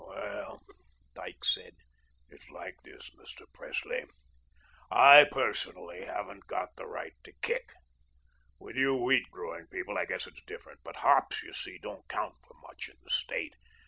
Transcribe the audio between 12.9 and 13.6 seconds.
the State.